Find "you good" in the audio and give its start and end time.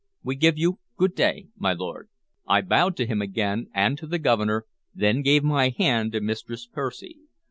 0.57-1.13